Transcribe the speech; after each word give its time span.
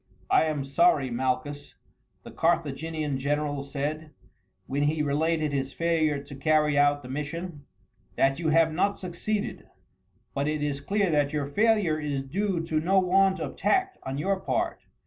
"I 0.31 0.45
am 0.45 0.63
sorry, 0.63 1.11
Malchus," 1.11 1.75
the 2.23 2.31
Carthaginian 2.31 3.19
general 3.19 3.63
said, 3.63 4.09
when 4.65 4.81
he 4.81 5.03
related 5.03 5.53
his 5.53 5.73
failure 5.73 6.19
to 6.23 6.35
carry 6.35 6.75
out 6.75 7.03
the 7.03 7.07
mission, 7.07 7.65
"that 8.15 8.39
you 8.39 8.49
have 8.49 8.73
not 8.73 8.97
succeeded, 8.97 9.67
but 10.33 10.47
it 10.47 10.63
is 10.63 10.81
clear 10.81 11.11
that 11.11 11.33
your 11.33 11.45
failure 11.45 11.99
is 11.99 12.23
due 12.23 12.61
to 12.61 12.79
no 12.79 12.99
want 12.99 13.39
of 13.39 13.55
tact 13.55 13.99
on 14.01 14.17
your 14.17 14.39
part. 14.39 14.87